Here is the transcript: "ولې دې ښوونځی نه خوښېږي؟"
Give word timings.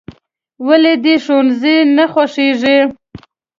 "ولې 0.67 0.93
دې 1.03 1.15
ښوونځی 1.23 1.77
نه 1.95 2.05
خوښېږي؟" 2.11 2.77